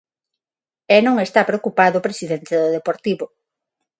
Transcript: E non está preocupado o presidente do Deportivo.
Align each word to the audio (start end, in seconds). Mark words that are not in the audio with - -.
E 0.95 0.97
non 1.05 1.15
está 1.25 1.41
preocupado 1.49 1.95
o 1.97 2.05
presidente 2.07 2.53
do 2.61 2.73
Deportivo. 2.77 3.25